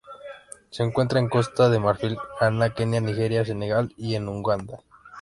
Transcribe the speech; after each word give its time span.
Se 0.71 0.81
encuentra 0.81 1.19
en 1.19 1.29
Costa 1.29 1.69
de 1.69 1.77
Marfil, 1.77 2.17
Ghana, 2.39 2.73
Kenia, 2.73 2.99
Nigeria, 3.01 3.45
Senegal 3.45 3.93
y 3.97 4.15
en 4.15 4.27
Uganda. 4.29 4.79